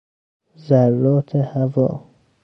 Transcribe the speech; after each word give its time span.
ذرات 0.57 1.35
هوا 1.35 2.03